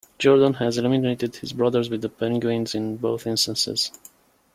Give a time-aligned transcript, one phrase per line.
[0.17, 3.91] Jordan has eliminated his brothers with the Penguins in both instances.